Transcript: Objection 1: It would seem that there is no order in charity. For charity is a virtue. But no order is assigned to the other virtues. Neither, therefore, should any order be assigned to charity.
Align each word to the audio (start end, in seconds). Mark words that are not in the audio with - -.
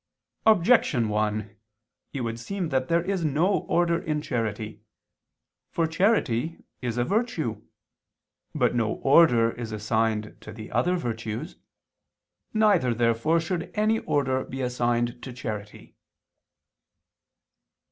Objection 0.47 1.09
1: 1.09 1.55
It 2.11 2.21
would 2.21 2.39
seem 2.39 2.69
that 2.69 2.87
there 2.87 3.03
is 3.03 3.23
no 3.23 3.59
order 3.67 3.99
in 3.99 4.19
charity. 4.19 4.81
For 5.69 5.85
charity 5.85 6.57
is 6.81 6.97
a 6.97 7.03
virtue. 7.03 7.61
But 8.55 8.73
no 8.73 8.93
order 8.93 9.51
is 9.51 9.71
assigned 9.71 10.37
to 10.41 10.51
the 10.51 10.71
other 10.71 10.95
virtues. 10.95 11.57
Neither, 12.51 12.95
therefore, 12.95 13.39
should 13.39 13.69
any 13.75 13.99
order 13.99 14.43
be 14.43 14.63
assigned 14.63 15.21
to 15.21 15.31
charity. 15.31 15.95